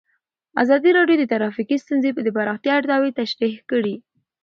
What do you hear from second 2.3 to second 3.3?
پراختیا اړتیاوې